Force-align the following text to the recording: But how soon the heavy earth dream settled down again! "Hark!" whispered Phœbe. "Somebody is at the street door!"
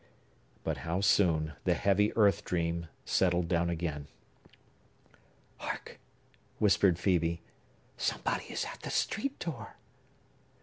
But 0.63 0.77
how 0.77 0.99
soon 1.01 1.53
the 1.63 1.75
heavy 1.75 2.11
earth 2.17 2.43
dream 2.43 2.87
settled 3.05 3.47
down 3.47 3.69
again! 3.69 4.07
"Hark!" 5.57 5.99
whispered 6.57 6.95
Phœbe. 6.95 7.37
"Somebody 7.97 8.45
is 8.45 8.65
at 8.65 8.81
the 8.81 8.89
street 8.89 9.37
door!" 9.37 9.75